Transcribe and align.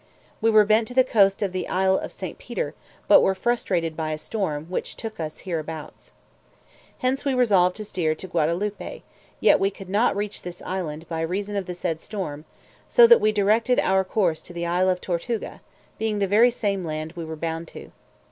We 0.41 0.49
were 0.49 0.65
bent 0.65 0.87
to 0.87 0.95
the 0.95 1.03
coast 1.03 1.43
of 1.43 1.51
the 1.51 1.67
isle 1.69 1.95
of 1.95 2.11
St. 2.11 2.39
Peter, 2.39 2.73
but 3.07 3.21
were 3.21 3.35
frustrated 3.35 3.95
by 3.95 4.13
a 4.13 4.17
storm, 4.17 4.65
which 4.67 4.95
took 4.95 5.19
us 5.19 5.41
hereabouts. 5.41 6.13
Hence 6.97 7.23
we 7.23 7.35
resolved 7.35 7.75
to 7.75 7.85
steer 7.85 8.15
to 8.15 8.27
Gaudaloupe, 8.27 9.03
yet 9.39 9.59
we 9.59 9.69
could 9.69 9.89
not 9.89 10.15
reach 10.15 10.41
this 10.41 10.59
island, 10.63 11.07
by 11.07 11.21
reason 11.21 11.55
of 11.55 11.67
the 11.67 11.75
said 11.75 12.01
storm; 12.01 12.45
so 12.87 13.05
that 13.05 13.21
we 13.21 13.31
directed 13.31 13.77
our 13.79 14.03
course 14.03 14.41
to 14.41 14.53
the 14.53 14.65
isle 14.65 14.89
of 14.89 15.01
Tortuga, 15.01 15.61
being 15.99 16.17
the 16.17 16.25
very 16.25 16.49
same 16.49 16.83
land 16.83 17.11
we 17.11 17.23
were 17.23 17.35
bound 17.35 17.67
to. 17.67 17.91